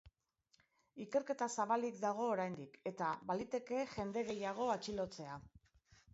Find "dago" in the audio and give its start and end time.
2.05-2.25